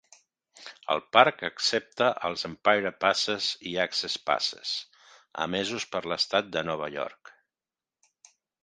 [0.93, 4.75] El parc accepta els Empire Passes i Access Passes
[5.47, 7.37] emesos per l'estat de Nova York.